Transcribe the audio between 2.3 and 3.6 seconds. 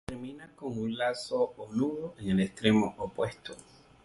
el extremo opuesto.